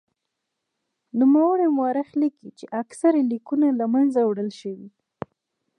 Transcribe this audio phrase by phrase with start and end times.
[1.19, 4.89] نوموړی مورخ لیکي چې اکثر لیکونه له منځه وړل شوي.